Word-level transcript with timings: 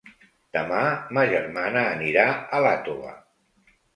Demà 0.55 0.79
ma 1.17 1.25
germana 1.33 1.85
anirà 1.91 2.25
a 2.59 2.63
Iàtova. 2.65 3.15